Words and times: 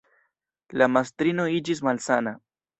La 0.83 0.87
mastrino 0.95 1.47
iĝis 1.61 1.85
malsana. 1.91 2.37